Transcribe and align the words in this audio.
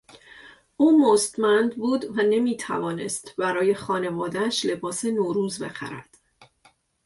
او 0.77 1.11
مستمند 1.11 1.75
بود 1.75 2.05
و 2.05 2.13
نمیتوانست 2.13 3.35
برای 3.37 3.73
خانوادهاش 3.75 4.65
لباس 4.65 5.05
نوروز 5.05 5.63
بخرد. 5.63 6.17